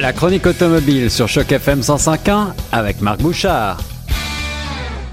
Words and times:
La 0.00 0.12
chronique 0.12 0.46
automobile 0.46 1.10
sur 1.10 1.26
Choc 1.26 1.50
FM 1.50 1.80
105.1 1.80 2.52
avec 2.70 3.00
Marc 3.00 3.20
Bouchard. 3.20 3.80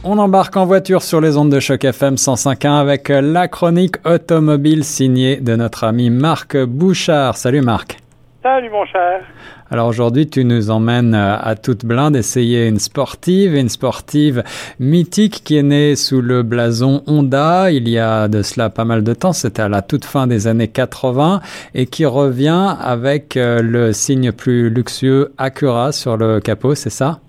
On 0.04 0.20
embarque 0.20 0.56
en 0.58 0.68
voiture 0.68 1.02
sur 1.02 1.20
les 1.20 1.38
ondes 1.38 1.52
de 1.52 1.60
Choc 1.60 1.84
FM 1.84 2.16
105.1 2.16 2.80
avec 2.80 3.10
la 3.10 3.48
chronique 3.48 3.96
automobile 4.06 4.84
signée 4.84 5.38
de 5.38 5.56
notre 5.56 5.86
ami 5.86 6.12
Marc 6.12 6.56
Bouchard. 6.56 7.36
Salut 7.36 7.62
Marc. 7.62 8.05
Salut 8.46 8.70
mon 8.70 8.86
cher. 8.86 9.24
Alors 9.72 9.88
aujourd'hui, 9.88 10.30
tu 10.30 10.46
nous 10.46 10.70
emmènes 10.70 11.16
euh, 11.16 11.36
à 11.36 11.56
toute 11.56 11.84
blinde 11.84 12.16
essayer 12.16 12.68
une 12.68 12.78
sportive, 12.78 13.56
une 13.56 13.70
sportive 13.70 14.44
mythique 14.80 15.42
qui 15.44 15.58
est 15.58 15.64
née 15.64 15.96
sous 15.96 16.22
le 16.22 16.44
blason 16.44 17.02
Honda 17.08 17.72
il 17.72 17.90
y 17.90 17.98
a 17.98 18.28
de 18.28 18.44
cela 18.44 18.70
pas 18.70 18.86
mal 18.86 19.04
de 19.04 19.16
temps, 19.16 19.34
c'était 19.34 19.64
à 19.64 19.68
la 19.68 19.82
toute 19.82 20.06
fin 20.06 20.28
des 20.28 20.46
années 20.46 20.68
80 20.68 21.42
et 21.74 21.88
qui 21.88 22.06
revient 22.06 22.76
avec 22.80 23.36
euh, 23.36 23.64
le 23.64 23.94
signe 23.94 24.32
plus 24.32 24.70
luxueux 24.70 25.34
Acura 25.40 25.92
sur 25.92 26.16
le 26.16 26.40
capot, 26.40 26.76
c'est 26.76 26.92
ça? 26.92 27.22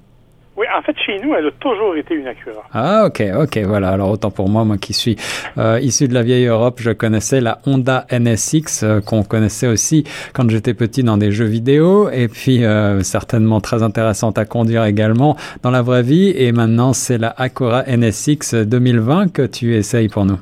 Oui, 0.57 0.65
en 0.75 0.81
fait, 0.81 0.97
chez 1.05 1.19
nous, 1.19 1.35
elle 1.35 1.49
a 1.49 1.51
toujours 1.51 1.95
été 1.97 2.15
une 2.15 2.27
Acura. 2.27 2.63
Ah, 2.73 3.05
ok, 3.07 3.23
ok, 3.43 3.59
voilà. 3.67 3.91
Alors, 3.91 4.11
autant 4.11 4.31
pour 4.31 4.49
moi, 4.49 4.65
moi 4.65 4.79
qui 4.79 4.95
suis 4.95 5.17
euh, 5.59 5.79
issu 5.83 6.09
de 6.09 6.15
la 6.15 6.23
vieille 6.23 6.47
Europe, 6.47 6.79
je 6.81 6.93
connaissais 6.93 7.43
la 7.43 7.59
Honda 7.67 8.07
NSX, 8.11 8.83
euh, 8.83 9.01
qu'on 9.03 9.23
connaissait 9.23 9.67
aussi 9.67 10.05
quand 10.33 10.49
j'étais 10.49 10.73
petit 10.73 11.03
dans 11.03 11.19
des 11.19 11.31
jeux 11.31 11.45
vidéo, 11.45 12.09
et 12.09 12.29
puis 12.29 12.65
euh, 12.65 13.01
certainement 13.01 13.61
très 13.61 13.83
intéressante 13.83 14.39
à 14.39 14.47
conduire 14.47 14.85
également 14.85 15.37
dans 15.63 15.71
la 15.71 15.83
vraie 15.83 16.03
vie. 16.03 16.33
Et 16.35 16.53
maintenant, 16.53 16.95
c'est 16.95 17.19
la 17.19 17.35
Acura 17.37 17.83
NSX 17.83 18.55
2020 18.55 19.35
que 19.35 19.43
tu 19.43 19.75
essayes 19.75 20.09
pour 20.09 20.25
nous. 20.25 20.39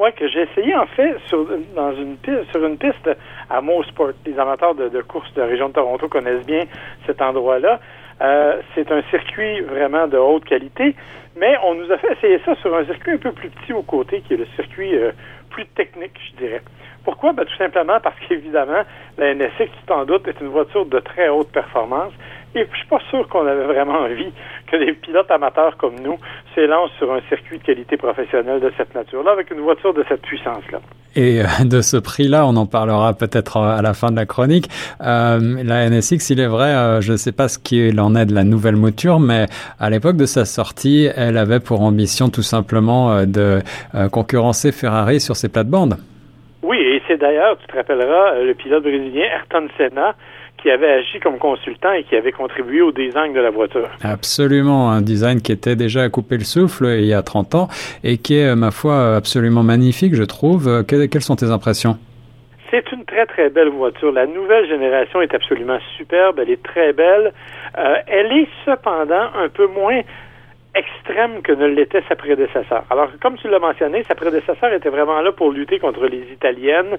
Oui, 0.00 0.10
que 0.16 0.28
j'ai 0.28 0.42
essayé 0.42 0.74
en 0.76 0.86
fait 0.86 1.16
sur, 1.26 1.46
dans 1.76 1.92
une 1.92 2.16
piste, 2.16 2.50
sur 2.50 2.64
une 2.64 2.76
piste 2.76 3.08
à 3.50 3.60
Mosport. 3.60 4.12
Les 4.26 4.38
amateurs 4.38 4.74
de, 4.74 4.88
de 4.88 5.00
course 5.02 5.32
de 5.34 5.40
la 5.40 5.46
région 5.46 5.68
de 5.68 5.74
Toronto 5.74 6.08
connaissent 6.08 6.46
bien 6.46 6.64
cet 7.06 7.22
endroit-là. 7.22 7.80
Euh, 8.20 8.60
c'est 8.74 8.90
un 8.90 9.02
circuit 9.10 9.60
vraiment 9.60 10.08
de 10.08 10.16
haute 10.16 10.44
qualité, 10.44 10.96
mais 11.36 11.56
on 11.64 11.74
nous 11.74 11.90
a 11.92 11.98
fait 11.98 12.12
essayer 12.12 12.40
ça 12.44 12.56
sur 12.56 12.74
un 12.74 12.84
circuit 12.84 13.12
un 13.12 13.18
peu 13.18 13.32
plus 13.32 13.48
petit 13.50 13.72
au 13.72 13.82
côté, 13.82 14.22
qui 14.22 14.34
est 14.34 14.38
le 14.38 14.46
circuit 14.56 14.96
euh, 14.96 15.12
plus 15.50 15.66
technique, 15.66 16.18
je 16.30 16.44
dirais. 16.44 16.62
Pourquoi? 17.04 17.32
Ben, 17.32 17.44
tout 17.44 17.56
simplement 17.56 18.00
parce 18.00 18.16
qu'évidemment, 18.26 18.82
la 19.16 19.34
NSX, 19.34 19.58
tu 19.58 19.86
t'en 19.86 20.04
doutes, 20.04 20.26
est 20.26 20.40
une 20.40 20.48
voiture 20.48 20.84
de 20.86 20.98
très 20.98 21.28
haute 21.28 21.50
performance. 21.52 22.12
Et 22.54 22.66
je 22.70 22.78
suis 22.78 22.88
pas 22.88 23.00
sûr 23.10 23.28
qu'on 23.28 23.46
avait 23.46 23.64
vraiment 23.64 24.00
envie 24.00 24.32
que 24.70 24.76
des 24.76 24.92
pilotes 24.92 25.30
amateurs 25.30 25.76
comme 25.76 26.00
nous 26.00 26.18
s'élancent 26.54 26.92
sur 26.98 27.12
un 27.12 27.20
circuit 27.28 27.58
de 27.58 27.62
qualité 27.62 27.96
professionnelle 27.96 28.60
de 28.60 28.72
cette 28.76 28.94
nature-là 28.94 29.32
avec 29.32 29.50
une 29.50 29.60
voiture 29.60 29.92
de 29.92 30.04
cette 30.08 30.22
puissance-là. 30.22 30.80
Et 31.14 31.40
euh, 31.40 31.44
de 31.64 31.80
ce 31.80 31.96
prix-là, 31.96 32.46
on 32.46 32.56
en 32.56 32.66
parlera 32.66 33.12
peut-être 33.12 33.58
à 33.58 33.82
la 33.82 33.94
fin 33.94 34.10
de 34.10 34.16
la 34.16 34.26
chronique. 34.26 34.68
Euh, 35.00 35.38
la 35.62 35.88
NSX, 35.88 36.30
il 36.30 36.40
est 36.40 36.46
vrai, 36.46 36.70
euh, 36.70 37.00
je 37.00 37.12
ne 37.12 37.16
sais 37.16 37.32
pas 37.32 37.48
ce 37.48 37.58
qu'il 37.58 38.00
en 38.00 38.14
est 38.14 38.26
de 38.26 38.34
la 38.34 38.44
nouvelle 38.44 38.76
mouture, 38.76 39.20
mais 39.20 39.46
à 39.78 39.90
l'époque 39.90 40.16
de 40.16 40.26
sa 40.26 40.44
sortie, 40.44 41.08
elle 41.14 41.36
avait 41.36 41.60
pour 41.60 41.82
ambition 41.82 42.30
tout 42.30 42.42
simplement 42.42 43.12
euh, 43.12 43.24
de 43.26 43.60
concurrencer 44.10 44.72
Ferrari 44.72 45.20
sur 45.20 45.36
ses 45.36 45.48
plates-bandes. 45.48 45.96
Oui, 46.62 46.78
et 46.78 47.02
c'est 47.06 47.18
d'ailleurs, 47.18 47.56
tu 47.58 47.66
te 47.66 47.76
rappelleras, 47.76 48.42
le 48.42 48.54
pilote 48.54 48.82
brésilien 48.82 49.24
Ayrton 49.24 49.68
Senna 49.76 50.14
qui 50.60 50.70
avait 50.70 50.90
agi 50.90 51.20
comme 51.20 51.38
consultant 51.38 51.92
et 51.92 52.04
qui 52.04 52.16
avait 52.16 52.32
contribué 52.32 52.82
au 52.82 52.92
design 52.92 53.32
de 53.32 53.40
la 53.40 53.50
voiture. 53.50 53.88
Absolument, 54.02 54.90
un 54.90 55.00
design 55.00 55.40
qui 55.40 55.52
était 55.52 55.76
déjà 55.76 56.02
à 56.02 56.08
couper 56.08 56.36
le 56.36 56.44
souffle 56.44 56.86
il 56.98 57.06
y 57.06 57.14
a 57.14 57.22
30 57.22 57.54
ans 57.54 57.68
et 58.04 58.18
qui 58.18 58.36
est, 58.38 58.54
ma 58.54 58.70
foi, 58.70 59.16
absolument 59.16 59.62
magnifique, 59.62 60.14
je 60.14 60.24
trouve. 60.24 60.84
quelles 60.86 61.22
sont 61.22 61.36
tes 61.36 61.50
impressions? 61.50 61.96
C'est 62.70 62.92
une 62.92 63.04
très, 63.04 63.24
très 63.24 63.48
belle 63.48 63.70
voiture. 63.70 64.12
La 64.12 64.26
nouvelle 64.26 64.68
génération 64.68 65.22
est 65.22 65.34
absolument 65.34 65.78
superbe. 65.96 66.38
Elle 66.40 66.50
est 66.50 66.62
très 66.62 66.92
belle. 66.92 67.32
Euh, 67.78 67.96
elle 68.06 68.30
est 68.32 68.48
cependant 68.66 69.28
un 69.34 69.48
peu 69.48 69.66
moins 69.66 70.02
extrême 70.78 71.42
que 71.42 71.52
ne 71.52 71.66
l'était 71.66 72.02
sa 72.08 72.16
prédécesseur. 72.16 72.84
Alors, 72.90 73.08
comme 73.20 73.36
tu 73.36 73.48
l'as 73.48 73.58
mentionné, 73.58 74.04
sa 74.04 74.14
prédécesseur 74.14 74.72
était 74.72 74.88
vraiment 74.88 75.20
là 75.20 75.32
pour 75.32 75.50
lutter 75.50 75.78
contre 75.78 76.06
les 76.06 76.24
Italiennes 76.32 76.96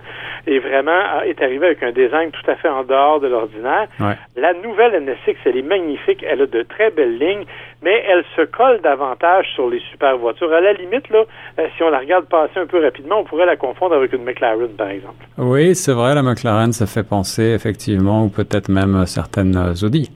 et 0.48 0.60
vraiment 0.60 1.22
est 1.26 1.42
arrivé 1.42 1.68
avec 1.68 1.84
un 1.84 1.92
design 1.92 2.32
tout 2.32 2.52
à 2.52 2.56
fait 2.56 2.70
en 2.70 2.84
dehors 2.84 3.20
de 3.20 3.28
l'ordinaire. 3.28 3.88
La 4.36 4.54
nouvelle 4.54 5.04
NSX, 5.04 5.38
elle 5.46 5.58
est 5.58 5.62
magnifique, 5.62 6.24
elle 6.28 6.42
a 6.42 6.46
de 6.46 6.62
très 6.64 6.92
belles 6.92 7.18
lignes, 7.18 7.46
mais 7.82 8.04
elle 8.08 8.24
se 8.36 8.42
colle 8.42 8.82
davantage 8.82 9.48
sur 9.56 9.70
les 9.70 9.80
super 9.92 10.18
voitures. 10.18 10.52
À 10.52 10.62
la 10.62 10.74
limite, 10.74 11.10
là, 11.10 11.24
euh, 11.60 11.68
si 11.76 11.84
on 11.84 11.90
la 11.90 12.00
regarde 12.00 12.26
passer 12.26 12.60
un 12.60 12.66
peu 12.66 12.84
rapidement, 12.84 13.20
on 13.20 13.24
pourrait 13.24 13.46
la 13.46 13.56
confondre 13.56 13.96
avec 13.96 14.14
une 14.14 14.24
McLaren, 14.24 14.70
par 14.78 14.90
exemple. 14.90 15.26
Oui, 15.38 15.76
c'est 15.76 15.94
vrai, 15.94 16.14
la 16.16 16.24
McLaren, 16.24 16.74
ça 16.74 16.86
fait 16.86 17.08
penser 17.08 17.54
effectivement, 17.54 18.26
ou 18.26 18.30
peut-être 18.30 18.70
même 18.70 19.06
certaines 19.06 19.74
Audi. 19.84 20.12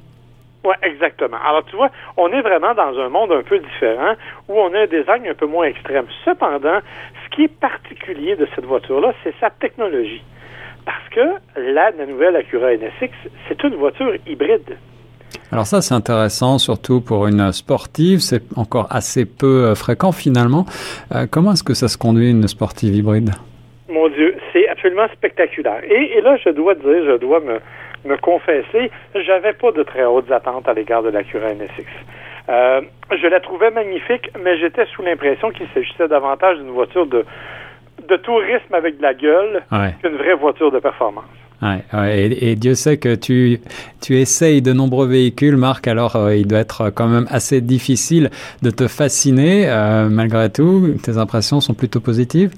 Oui, 0.63 0.73
exactement. 0.81 1.37
Alors, 1.45 1.65
tu 1.65 1.75
vois, 1.75 1.89
on 2.15 2.29
est 2.31 2.41
vraiment 2.41 2.73
dans 2.73 2.97
un 2.97 3.09
monde 3.09 3.31
un 3.33 3.43
peu 3.43 3.59
différent 3.59 4.13
où 4.47 4.53
on 4.53 4.73
a 4.73 4.81
un 4.81 4.87
design 4.87 5.27
un 5.27 5.33
peu 5.33 5.45
moins 5.45 5.65
extrême. 5.65 6.05
Cependant, 6.23 6.79
ce 7.25 7.35
qui 7.35 7.43
est 7.43 7.59
particulier 7.59 8.35
de 8.35 8.47
cette 8.55 8.65
voiture-là, 8.65 9.13
c'est 9.23 9.33
sa 9.41 9.49
technologie. 9.49 10.23
Parce 10.85 11.09
que 11.11 11.59
la, 11.59 11.91
la 11.91 12.05
nouvelle 12.05 12.35
Acura 12.35 12.73
NSX, 12.75 13.11
c'est 13.47 13.63
une 13.63 13.75
voiture 13.75 14.13
hybride. 14.25 14.77
Alors 15.51 15.65
ça, 15.65 15.81
c'est 15.81 15.93
intéressant, 15.93 16.57
surtout 16.57 17.01
pour 17.01 17.27
une 17.27 17.51
sportive. 17.51 18.19
C'est 18.19 18.43
encore 18.55 18.87
assez 18.89 19.25
peu 19.25 19.65
euh, 19.65 19.75
fréquent 19.75 20.11
finalement. 20.11 20.65
Euh, 21.13 21.25
comment 21.29 21.53
est-ce 21.53 21.63
que 21.63 21.73
ça 21.73 21.87
se 21.87 21.97
conduit, 21.97 22.31
une 22.31 22.47
sportive 22.47 22.95
hybride? 22.95 23.31
Mon 23.89 24.07
Dieu, 24.09 24.35
c'est 24.51 24.67
absolument 24.69 25.07
spectaculaire. 25.13 25.83
Et, 25.83 26.17
et 26.17 26.21
là, 26.21 26.37
je 26.37 26.49
dois 26.49 26.75
dire, 26.75 27.05
je 27.05 27.17
dois 27.17 27.39
me, 27.39 27.59
me 28.05 28.17
confesser, 28.17 28.91
j'avais 29.15 29.53
pas 29.53 29.71
de 29.71 29.83
très 29.83 30.05
hautes 30.05 30.31
attentes 30.31 30.67
à 30.67 30.73
l'égard 30.73 31.03
de 31.03 31.09
la 31.09 31.23
Cura 31.23 31.53
NSX. 31.53 31.85
Euh, 32.49 32.81
je 33.11 33.27
la 33.27 33.39
trouvais 33.39 33.71
magnifique, 33.71 34.29
mais 34.43 34.57
j'étais 34.57 34.85
sous 34.87 35.01
l'impression 35.01 35.51
qu'il 35.51 35.67
s'agissait 35.73 36.07
davantage 36.07 36.57
d'une 36.57 36.71
voiture 36.71 37.05
de, 37.05 37.25
de 38.07 38.15
tourisme 38.17 38.73
avec 38.73 38.97
de 38.97 39.01
la 39.01 39.13
gueule 39.13 39.63
qu'une 40.01 40.17
vraie 40.17 40.33
voiture 40.33 40.71
de 40.71 40.79
performance. 40.79 41.25
Ouais, 41.61 42.29
et, 42.41 42.55
Dieu 42.55 42.75
sait 42.75 42.97
que 42.97 43.15
tu, 43.15 43.61
tu 44.01 44.17
essayes 44.17 44.61
de 44.61 44.73
nombreux 44.73 45.07
véhicules, 45.07 45.55
Marc, 45.55 45.87
alors 45.87 46.17
euh, 46.17 46.35
il 46.35 46.45
doit 46.45 46.59
être 46.59 46.89
quand 46.89 47.07
même 47.07 47.25
assez 47.29 47.61
difficile 47.61 48.31
de 48.61 48.69
te 48.69 48.89
fasciner. 48.89 49.69
Euh, 49.69 50.09
malgré 50.09 50.49
tout, 50.49 50.95
tes 51.01 51.17
impressions 51.17 51.61
sont 51.61 51.73
plutôt 51.73 52.01
positives? 52.01 52.51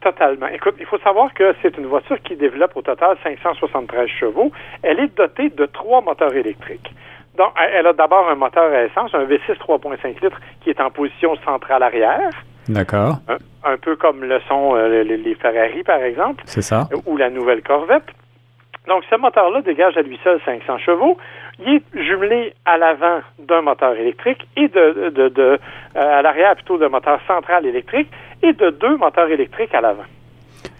Totalement. 0.00 0.46
Écoute, 0.48 0.76
il 0.78 0.86
faut 0.86 0.98
savoir 0.98 1.34
que 1.34 1.54
c'est 1.60 1.76
une 1.76 1.86
voiture 1.86 2.20
qui 2.22 2.36
développe 2.36 2.76
au 2.76 2.82
total 2.82 3.16
573 3.24 4.08
chevaux. 4.08 4.52
Elle 4.82 5.00
est 5.00 5.16
dotée 5.16 5.50
de 5.50 5.66
trois 5.66 6.00
moteurs 6.00 6.34
électriques. 6.34 6.94
Donc, 7.36 7.52
elle 7.72 7.86
a 7.86 7.92
d'abord 7.92 8.28
un 8.28 8.34
moteur 8.36 8.72
à 8.72 8.84
essence, 8.84 9.14
un 9.14 9.24
V6 9.24 9.56
3.5 9.58 10.22
litres 10.22 10.40
qui 10.60 10.70
est 10.70 10.80
en 10.80 10.90
position 10.90 11.36
centrale 11.44 11.82
arrière. 11.82 12.30
D'accord. 12.68 13.16
Un, 13.64 13.76
peu 13.78 13.96
comme 13.96 14.24
le 14.24 14.40
sont 14.48 14.76
euh, 14.76 15.02
les, 15.02 15.34
Ferrari, 15.34 15.82
par 15.82 16.02
exemple. 16.02 16.42
C'est 16.46 16.62
ça. 16.62 16.88
Ou 17.06 17.16
la 17.16 17.30
nouvelle 17.30 17.62
Corvette. 17.62 18.06
Donc, 18.86 19.04
ce 19.10 19.16
moteur-là 19.16 19.62
dégage 19.62 19.96
à 19.96 20.02
lui 20.02 20.18
seul 20.22 20.40
500 20.44 20.78
chevaux. 20.78 21.16
Il 21.60 21.74
est 21.74 22.02
jumelé 22.04 22.54
à 22.64 22.78
l'avant 22.78 23.20
d'un 23.38 23.62
moteur 23.62 23.94
électrique 23.94 24.46
et 24.56 24.68
de, 24.68 25.10
de, 25.10 25.28
de 25.28 25.42
euh, 25.42 25.58
à 25.94 26.22
l'arrière 26.22 26.54
plutôt 26.54 26.78
d'un 26.78 26.88
moteur 26.88 27.20
central 27.26 27.66
électrique 27.66 28.08
et 28.42 28.52
de 28.52 28.70
deux 28.70 28.96
moteurs 28.96 29.28
électriques 29.28 29.74
à 29.74 29.80
l'avant. 29.80 30.04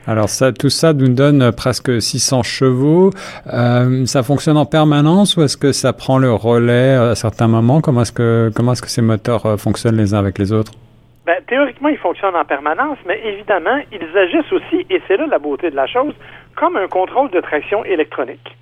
Alors 0.06 0.28
ça, 0.28 0.52
tout 0.52 0.70
ça 0.70 0.94
nous 0.94 1.08
donne 1.08 1.52
presque 1.52 2.00
600 2.00 2.42
chevaux. 2.42 3.10
Euh, 3.52 4.06
ça 4.06 4.22
fonctionne 4.22 4.56
en 4.56 4.64
permanence 4.64 5.36
ou 5.36 5.42
est-ce 5.42 5.56
que 5.56 5.72
ça 5.72 5.92
prend 5.92 6.18
le 6.18 6.32
relais 6.32 6.94
à 6.94 7.14
certains 7.14 7.48
moments? 7.48 7.80
Comment 7.80 8.02
est-ce 8.02 8.12
que 8.12 8.50
comment 8.54 8.72
est-ce 8.72 8.82
que 8.82 8.88
ces 8.88 9.02
moteurs 9.02 9.44
euh, 9.44 9.56
fonctionnent 9.56 9.96
les 9.96 10.14
uns 10.14 10.18
avec 10.18 10.38
les 10.38 10.52
autres? 10.52 10.72
Ben, 11.26 11.36
théoriquement, 11.46 11.90
ils 11.90 11.98
fonctionnent 11.98 12.36
en 12.36 12.44
permanence, 12.46 12.96
mais 13.06 13.20
évidemment, 13.22 13.78
ils 13.92 14.16
agissent 14.16 14.50
aussi, 14.50 14.86
et 14.88 15.02
c'est 15.06 15.18
là 15.18 15.26
la 15.26 15.38
beauté 15.38 15.70
de 15.70 15.76
la 15.76 15.86
chose, 15.86 16.14
comme 16.56 16.76
un 16.76 16.88
contrôle 16.88 17.30
de 17.30 17.40
traction 17.40 17.84
électronique. 17.84 18.56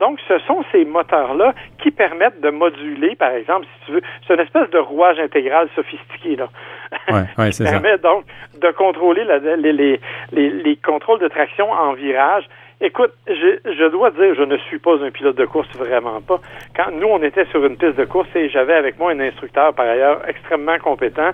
Donc, 0.00 0.18
ce 0.26 0.38
sont 0.40 0.64
ces 0.72 0.86
moteurs-là 0.86 1.54
qui 1.82 1.90
permettent 1.90 2.40
de 2.40 2.48
moduler, 2.48 3.14
par 3.16 3.32
exemple, 3.32 3.66
si 3.66 3.86
tu 3.86 3.92
veux, 3.92 4.02
c'est 4.26 4.34
une 4.34 4.40
espèce 4.40 4.70
de 4.70 4.78
rouage 4.78 5.18
intégral 5.18 5.68
sophistiqué, 5.76 6.36
là. 6.36 6.48
Ouais, 7.10 7.24
ouais, 7.36 7.50
qui 7.52 7.62
permet 7.62 7.98
donc 7.98 8.24
de 8.60 8.70
contrôler 8.70 9.24
les, 9.24 9.72
les, 9.72 10.00
les, 10.32 10.50
les, 10.50 10.76
contrôles 10.76 11.20
de 11.20 11.28
traction 11.28 11.70
en 11.70 11.92
virage. 11.92 12.44
Écoute, 12.82 13.12
je, 13.26 13.58
je, 13.64 13.90
dois 13.90 14.10
dire, 14.10 14.34
je 14.34 14.42
ne 14.42 14.56
suis 14.56 14.78
pas 14.78 14.94
un 15.02 15.10
pilote 15.10 15.36
de 15.36 15.44
course, 15.44 15.68
vraiment 15.76 16.22
pas. 16.22 16.40
Quand 16.74 16.90
nous, 16.92 17.08
on 17.08 17.22
était 17.22 17.44
sur 17.46 17.62
une 17.66 17.76
piste 17.76 17.96
de 17.96 18.06
course 18.06 18.28
et 18.34 18.48
j'avais 18.48 18.72
avec 18.72 18.98
moi 18.98 19.12
un 19.12 19.20
instructeur, 19.20 19.74
par 19.74 19.86
ailleurs, 19.86 20.26
extrêmement 20.26 20.78
compétent, 20.78 21.30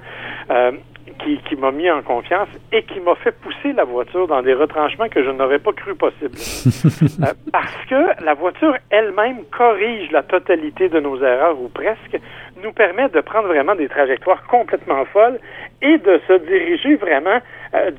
euh, 0.51 0.73
qui, 1.21 1.39
qui 1.49 1.57
m'a 1.57 1.71
mis 1.71 1.89
en 1.91 2.03
confiance 2.03 2.49
et 2.73 2.83
qui 2.83 2.99
m'a 3.01 3.15
fait 3.15 3.31
pousser 3.31 3.73
la 3.73 3.85
voiture 3.85 4.27
dans 4.27 4.43
des 4.43 4.55
retranchements 4.55 5.09
que 5.09 5.23
je 5.23 5.31
n'aurais 5.31 5.61
pas 5.61 5.73
cru 5.73 5.95
possible. 5.95 6.37
Euh, 7.23 7.33
parce 7.53 7.85
que 7.89 8.25
la 8.25 8.35
voiture 8.35 8.75
elle-même 8.91 9.45
corrige 9.51 10.11
la 10.11 10.23
totalité 10.23 10.89
de 10.89 11.01
nos 11.01 11.17
erreurs 11.23 11.59
ou 11.61 11.69
presque 11.69 12.19
nous 12.63 12.73
permet 12.73 13.09
de 13.09 13.21
prendre 13.21 13.49
vraiment 13.49 13.75
des 13.75 13.89
trajectoires 13.89 14.43
complètement 14.47 15.05
folles 15.07 15.39
et 15.83 15.99
de 15.99 16.21
se 16.27 16.39
diriger 16.47 16.97
vraiment 16.97 17.39
euh, 17.75 17.91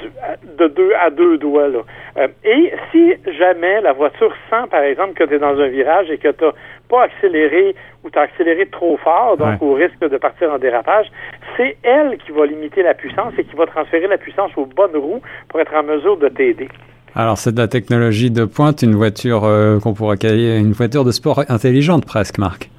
de 0.57 0.68
deux 0.68 0.91
à 1.00 1.09
deux 1.09 1.38
doigts. 1.38 1.68
Là. 1.68 1.79
Euh, 2.18 2.27
et 2.44 2.74
si 2.91 3.13
jamais 3.38 3.81
la 3.81 3.94
voiture 3.94 4.33
sent, 4.50 4.68
par 4.71 4.81
exemple, 4.81 5.13
que 5.13 5.24
tu 5.24 5.35
es 5.35 5.39
dans 5.39 5.59
un 5.59 5.68
virage 5.68 6.09
et 6.09 6.18
que 6.18 6.29
tu 6.29 6.44
n'as 6.44 6.51
pas 6.89 7.03
accéléré 7.03 7.75
ou 8.03 8.09
tu 8.09 8.18
as 8.18 8.24
accéléré 8.24 8.65
trop 8.68 8.97
fort, 8.97 9.38
donc 9.38 9.62
au 9.62 9.74
risque 9.74 10.00
de 10.00 10.18
partir 10.18 10.51
en 10.51 10.57
dérapage, 10.57 11.07
c'est 11.56 11.77
elle 11.83 12.18
qui 12.18 12.31
va 12.31 12.45
limiter 12.45 12.83
la 12.83 12.94
puissance 12.94 13.33
et 13.38 13.44
qui 13.44 13.56
va 13.56 13.65
transférer 13.65 14.07
la 14.07 14.18
puissance 14.18 14.51
aux 14.57 14.65
bonnes 14.65 14.95
roues 14.95 15.21
pour 15.50 15.59
être 15.59 15.73
en 15.75 15.83
mesure 15.83 16.18
de 16.18 16.30
t'aider. 16.30 16.69
Alors 17.15 17.38
c'est 17.38 17.51
de 17.51 17.59
la 17.59 17.68
technologie 17.68 18.30
de 18.30 18.45
pointe, 18.45 18.83
une 18.83 18.95
voiture 18.95 19.44
euh, 19.44 19.80
qu'on 19.80 19.94
pourrait 19.94 20.18
qualifier 20.18 20.57
une 20.57 20.73
voiture 20.73 21.03
de 21.03 21.12
sport 21.12 21.44
intelligente 21.50 22.06
presque, 22.06 22.38
Marc. 22.38 22.69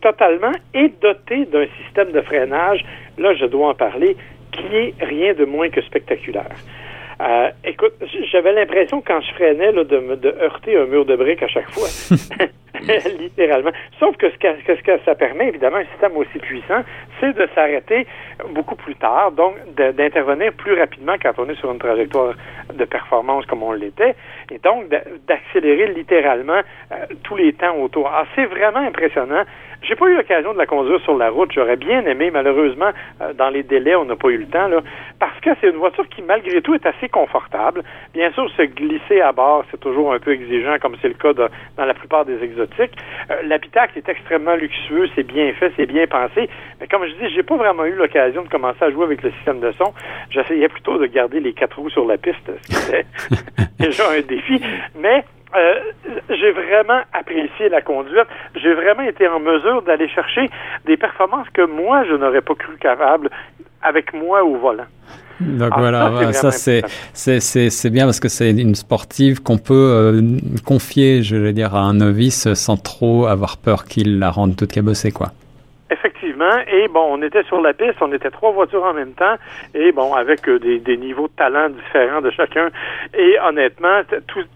Totalement, 0.00 0.52
et 0.74 0.92
dotée 1.00 1.44
d'un 1.44 1.66
système 1.84 2.10
de 2.10 2.22
freinage, 2.22 2.84
là 3.18 3.34
je 3.34 3.44
dois 3.44 3.68
en 3.68 3.74
parler, 3.74 4.16
qui 4.52 4.76
est 4.76 4.94
rien 5.00 5.34
de 5.34 5.44
moins 5.44 5.68
que 5.68 5.82
spectaculaire. 5.82 6.54
Euh, 7.20 7.50
écoute, 7.64 7.94
j'avais 8.32 8.52
l'impression 8.52 9.00
quand 9.00 9.20
je 9.20 9.32
freinais 9.34 9.72
de, 9.72 9.98
me, 9.98 10.16
de 10.16 10.28
heurter 10.40 10.76
un 10.76 10.86
mur 10.86 11.04
de 11.04 11.14
briques 11.16 11.42
à 11.42 11.48
chaque 11.48 11.70
fois. 11.70 11.88
littéralement. 13.18 13.70
Sauf 13.98 14.16
que 14.16 14.30
ce 14.30 14.36
que, 14.36 14.48
ce 14.66 14.82
que 14.82 14.98
ça 15.04 15.14
permet, 15.14 15.48
évidemment, 15.48 15.76
un 15.76 15.84
système 15.84 16.16
aussi 16.16 16.38
puissant, 16.38 16.82
c'est 17.20 17.32
de 17.32 17.48
s'arrêter 17.54 18.06
beaucoup 18.50 18.74
plus 18.74 18.94
tard, 18.96 19.32
donc 19.32 19.54
d'intervenir 19.76 20.52
plus 20.52 20.74
rapidement 20.74 21.14
quand 21.22 21.32
on 21.38 21.48
est 21.48 21.54
sur 21.56 21.70
une 21.70 21.78
trajectoire 21.78 22.34
de 22.72 22.84
performance 22.84 23.46
comme 23.46 23.62
on 23.62 23.72
l'était, 23.72 24.14
et 24.50 24.58
donc 24.58 24.88
d'accélérer 25.26 25.92
littéralement 25.92 26.60
euh, 26.92 26.96
tous 27.22 27.36
les 27.36 27.52
temps 27.52 27.76
autour. 27.76 28.10
Ah, 28.12 28.24
c'est 28.34 28.46
vraiment 28.46 28.80
impressionnant. 28.80 29.44
J'ai 29.82 29.96
pas 29.96 30.06
eu 30.06 30.16
l'occasion 30.16 30.52
de 30.52 30.58
la 30.58 30.66
conduire 30.66 31.00
sur 31.00 31.16
la 31.16 31.30
route. 31.30 31.50
J'aurais 31.52 31.76
bien 31.76 32.04
aimé. 32.06 32.30
Malheureusement, 32.30 32.90
euh, 33.20 33.32
dans 33.32 33.50
les 33.50 33.62
délais, 33.62 33.94
on 33.96 34.04
n'a 34.04 34.16
pas 34.16 34.28
eu 34.28 34.38
le 34.38 34.46
temps, 34.46 34.68
là, 34.68 34.80
parce 35.18 35.38
que 35.40 35.50
c'est 35.60 35.68
une 35.68 35.76
voiture 35.76 36.08
qui, 36.08 36.22
malgré 36.22 36.62
tout, 36.62 36.74
est 36.74 36.86
assez 36.86 37.08
confortable. 37.08 37.82
Bien 38.14 38.30
sûr, 38.32 38.48
se 38.50 38.62
glisser 38.62 39.20
à 39.20 39.32
bord, 39.32 39.64
c'est 39.70 39.80
toujours 39.80 40.12
un 40.12 40.18
peu 40.18 40.32
exigeant, 40.32 40.76
comme 40.80 40.96
c'est 41.02 41.08
le 41.08 41.14
cas 41.14 41.32
dans 41.32 41.84
la 41.84 41.94
plupart 41.94 42.24
des 42.24 42.42
exotiques. 42.42 42.96
Euh, 43.30 43.42
l'habitacle 43.44 43.98
est 43.98 44.08
extrêmement 44.08 44.54
luxueux, 44.54 45.08
c'est 45.14 45.26
bien 45.26 45.52
fait, 45.54 45.72
c'est 45.76 45.86
bien 45.86 46.06
pensé. 46.06 46.48
Mais 46.80 46.86
comme 46.86 47.04
je 47.06 47.12
dis, 47.14 47.34
j'ai 47.34 47.42
pas 47.42 47.56
vraiment 47.56 47.84
eu 47.84 47.94
l'occasion 47.94 48.42
de 48.42 48.48
commencer 48.48 48.84
à 48.84 48.90
jouer 48.90 49.04
avec 49.04 49.22
le 49.22 49.30
système 49.32 49.60
de 49.60 49.72
son. 49.72 49.92
J'essayais 50.30 50.68
plutôt 50.68 50.98
de 50.98 51.06
garder 51.06 51.40
les 51.40 51.52
quatre 51.52 51.78
roues 51.78 51.90
sur 51.90 52.06
la 52.06 52.18
piste, 52.18 52.50
ce 52.62 52.68
qui 52.68 52.90
était 52.90 53.06
déjà 53.78 54.10
un 54.10 54.20
défi. 54.20 54.60
Mais 54.98 55.24
euh, 55.54 55.74
j'ai 56.28 56.52
vraiment 56.52 57.00
apprécié 57.12 57.68
la 57.68 57.80
conduite. 57.80 58.26
J'ai 58.54 58.74
vraiment 58.74 59.02
été 59.02 59.28
en 59.28 59.40
mesure 59.40 59.82
d'aller 59.82 60.08
chercher 60.08 60.48
des 60.86 60.96
performances 60.96 61.48
que 61.52 61.62
moi, 61.62 62.04
je 62.04 62.14
n'aurais 62.14 62.40
pas 62.40 62.54
cru 62.54 62.76
capable 62.78 63.30
avec 63.82 64.12
moi 64.14 64.44
au 64.44 64.56
volant. 64.56 64.86
Donc 65.40 65.72
ah, 65.72 65.80
voilà, 65.80 66.32
ça 66.32 66.50
c'est 66.52 66.82
c'est 67.12 67.90
bien 67.90 68.04
parce 68.04 68.20
que 68.20 68.28
c'est 68.28 68.50
une 68.50 68.74
sportive 68.76 69.42
qu'on 69.42 69.58
peut 69.58 69.74
euh, 69.74 70.22
confier, 70.64 71.22
je 71.22 71.36
vais 71.36 71.52
dire, 71.52 71.74
à 71.74 71.80
un 71.80 71.94
novice 71.94 72.52
sans 72.54 72.76
trop 72.76 73.26
avoir 73.26 73.56
peur 73.56 73.84
qu'il 73.84 74.18
la 74.18 74.30
rende 74.30 74.56
toute 74.56 74.70
cabossée, 74.72 75.10
quoi. 75.10 75.32
Et 76.66 76.88
bon, 76.88 77.06
on 77.10 77.22
était 77.22 77.42
sur 77.44 77.60
la 77.60 77.72
piste, 77.72 77.96
on 78.00 78.12
était 78.12 78.30
trois 78.30 78.52
voitures 78.52 78.84
en 78.84 78.94
même 78.94 79.12
temps, 79.12 79.34
et 79.74 79.92
bon, 79.92 80.14
avec 80.14 80.48
euh, 80.48 80.58
des, 80.58 80.96
niveaux 80.96 81.28
de 81.28 81.32
talent 81.32 81.68
différents 81.68 82.20
de 82.20 82.30
chacun. 82.30 82.68
Et 83.14 83.36
honnêtement, 83.44 84.02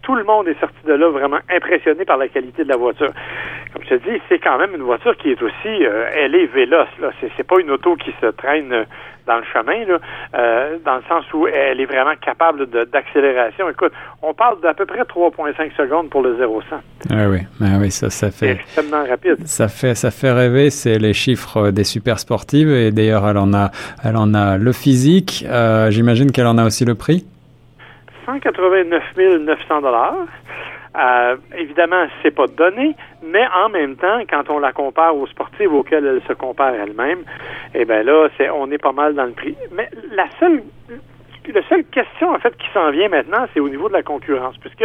tout, 0.02 0.14
le 0.14 0.24
monde 0.24 0.48
est 0.48 0.58
sorti 0.58 0.76
de 0.86 0.94
là 0.94 1.08
vraiment 1.08 1.38
impressionné 1.50 2.04
par 2.04 2.16
la 2.16 2.28
qualité 2.28 2.64
de 2.64 2.68
la 2.68 2.76
voiture. 2.76 3.12
Comme 3.72 3.82
je 3.84 3.96
te 3.96 4.10
dis, 4.10 4.20
c'est 4.28 4.38
quand 4.38 4.58
même 4.58 4.74
une 4.74 4.82
voiture 4.82 5.16
qui 5.16 5.30
est 5.30 5.42
aussi, 5.42 5.86
euh, 5.86 6.10
elle 6.14 6.34
est 6.34 6.46
véloce. 6.46 6.88
Là, 7.00 7.10
c'est 7.36 7.46
pas 7.46 7.60
une 7.60 7.70
auto 7.70 7.96
qui 7.96 8.12
se 8.20 8.26
traîne 8.26 8.86
dans 9.26 9.36
le 9.38 9.44
chemin, 9.52 9.84
là, 9.86 9.98
euh, 10.34 10.76
dans 10.84 10.96
le 10.96 11.02
sens 11.08 11.24
où 11.34 11.46
elle 11.46 11.80
est 11.80 11.86
vraiment 11.86 12.14
capable 12.20 12.66
d'accélération. 12.66 13.68
Écoute, 13.68 13.92
on 14.22 14.34
parle 14.34 14.60
d'à 14.60 14.74
peu 14.74 14.86
près 14.86 15.02
3,5 15.02 15.76
secondes 15.76 16.10
pour 16.10 16.22
le 16.22 16.36
0 16.36 16.62
100. 16.70 16.76
Ah 17.10 17.28
oui, 17.28 17.40
ah 17.60 17.78
oui, 17.80 17.90
ça, 17.90 18.10
ça 18.10 18.30
fait. 18.30 18.52
extrêmement 18.52 19.04
rapide. 19.04 19.46
Ça 19.46 19.68
fait, 19.68 19.94
ça 19.94 20.10
fait 20.10 20.32
rêver. 20.32 20.70
C'est 20.70 20.98
les 20.98 21.12
chiffres 21.12 21.70
des 21.70 21.84
super 21.84 22.18
sportives 22.18 22.70
et 22.70 22.90
d'ailleurs, 22.90 23.28
elle 23.28 23.38
en 23.38 23.52
a, 23.52 23.70
elle 24.04 24.16
en 24.16 24.34
a 24.34 24.56
le 24.56 24.72
physique. 24.72 25.44
Euh, 25.48 25.90
j'imagine 25.90 26.30
qu'elle 26.30 26.46
en 26.46 26.58
a 26.58 26.64
aussi 26.64 26.84
le 26.84 26.94
prix. 26.94 27.26
189 28.26 29.02
900 29.16 29.80
dollars. 29.82 30.14
Euh, 30.98 31.36
évidemment, 31.56 32.06
c'est 32.22 32.30
pas 32.30 32.46
donné, 32.46 32.96
mais 33.22 33.44
en 33.54 33.68
même 33.68 33.96
temps, 33.96 34.20
quand 34.30 34.48
on 34.48 34.58
la 34.58 34.72
compare 34.72 35.16
aux 35.16 35.26
sportives 35.26 35.72
auxquelles 35.72 36.06
elle 36.06 36.22
se 36.26 36.32
compare 36.32 36.74
elle-même, 36.74 37.24
eh 37.74 37.84
bien 37.84 38.02
là, 38.02 38.28
c'est, 38.36 38.48
on 38.48 38.70
est 38.70 38.78
pas 38.78 38.92
mal 38.92 39.14
dans 39.14 39.26
le 39.26 39.32
prix. 39.32 39.56
Mais 39.72 39.90
la 40.12 40.26
seule 40.40 40.62
la 41.52 41.62
seule 41.68 41.84
question, 41.84 42.30
en 42.30 42.38
fait, 42.38 42.56
qui 42.56 42.66
s'en 42.72 42.90
vient 42.90 43.08
maintenant, 43.08 43.46
c'est 43.54 43.60
au 43.60 43.68
niveau 43.68 43.88
de 43.88 43.92
la 43.92 44.02
concurrence. 44.02 44.56
Puisque, 44.58 44.84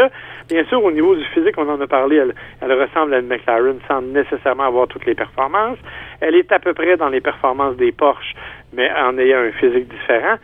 bien 0.49 0.63
sûr, 0.65 0.83
au 0.83 0.91
niveau 0.91 1.15
du 1.15 1.23
physique, 1.25 1.55
on 1.57 1.67
en 1.67 1.79
a 1.81 1.87
parlé, 1.87 2.17
elle, 2.17 2.35
elle, 2.61 2.73
ressemble 2.73 3.13
à 3.13 3.19
une 3.19 3.27
McLaren 3.27 3.79
sans 3.87 4.01
nécessairement 4.01 4.65
avoir 4.65 4.87
toutes 4.87 5.05
les 5.05 5.15
performances. 5.15 5.79
Elle 6.19 6.35
est 6.35 6.51
à 6.51 6.59
peu 6.59 6.73
près 6.73 6.97
dans 6.97 7.09
les 7.09 7.21
performances 7.21 7.77
des 7.77 7.91
Porsche, 7.91 8.35
mais 8.73 8.91
en 8.91 9.17
ayant 9.17 9.39
un 9.39 9.51
physique 9.51 9.87
différent. 9.87 10.35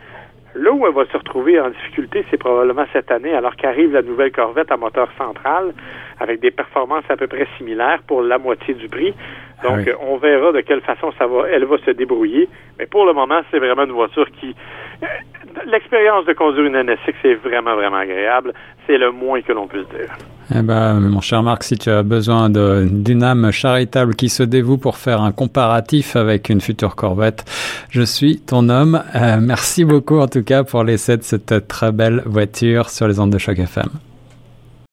Là 0.54 0.72
où 0.72 0.86
elle 0.86 0.94
va 0.94 1.04
se 1.06 1.16
retrouver 1.16 1.60
en 1.60 1.70
difficulté, 1.70 2.24
c'est 2.30 2.38
probablement 2.38 2.84
cette 2.92 3.10
année, 3.10 3.34
alors 3.34 3.54
qu'arrive 3.56 3.92
la 3.92 4.02
nouvelle 4.02 4.32
Corvette 4.32 4.72
à 4.72 4.76
moteur 4.76 5.08
central, 5.18 5.72
avec 6.18 6.40
des 6.40 6.50
performances 6.50 7.04
à 7.08 7.16
peu 7.16 7.26
près 7.26 7.46
similaires 7.58 8.00
pour 8.06 8.22
la 8.22 8.38
moitié 8.38 8.74
du 8.74 8.88
prix. 8.88 9.14
Donc, 9.62 9.90
on 10.00 10.16
verra 10.16 10.52
de 10.52 10.60
quelle 10.60 10.80
façon 10.80 11.12
ça 11.18 11.26
va, 11.26 11.48
elle 11.50 11.64
va 11.64 11.78
se 11.78 11.90
débrouiller. 11.90 12.48
Mais 12.78 12.86
pour 12.86 13.04
le 13.04 13.12
moment, 13.12 13.40
c'est 13.50 13.58
vraiment 13.58 13.84
une 13.84 13.92
voiture 13.92 14.30
qui, 14.40 14.54
l'expérience 15.66 16.24
de 16.26 16.32
conduire 16.32 16.66
une 16.66 16.82
NSX 16.82 17.14
est 17.24 17.34
vraiment, 17.34 17.74
vraiment 17.74 17.98
agréable. 17.98 18.52
C'est 18.86 18.98
le 18.98 19.10
moins 19.10 19.40
que 19.42 19.52
l'on 19.52 19.66
puisse 19.66 19.88
dire. 19.88 20.16
Eh 20.54 20.62
ben, 20.62 20.98
mon 21.00 21.20
cher 21.20 21.42
Marc, 21.42 21.62
si 21.62 21.76
tu 21.76 21.90
as 21.90 22.02
besoin 22.02 22.48
d'une 22.50 23.22
âme 23.22 23.50
charitable 23.52 24.14
qui 24.14 24.30
se 24.30 24.42
dévoue 24.42 24.78
pour 24.78 24.96
faire 24.96 25.20
un 25.20 25.32
comparatif 25.32 26.16
avec 26.16 26.48
une 26.48 26.60
future 26.60 26.96
Corvette, 26.96 27.44
je 27.90 28.02
suis 28.02 28.40
ton 28.40 28.68
homme. 28.70 29.02
Euh, 29.14 29.36
merci 29.40 29.84
beaucoup 29.84 30.18
en 30.18 30.26
tout 30.26 30.42
cas 30.42 30.64
pour 30.64 30.84
l'essai 30.84 31.18
de 31.18 31.22
cette 31.22 31.68
très 31.68 31.92
belle 31.92 32.22
voiture 32.24 32.88
sur 32.88 33.06
les 33.08 33.20
ondes 33.20 33.32
de 33.32 33.38
choc 33.38 33.58
FM. 33.58 34.07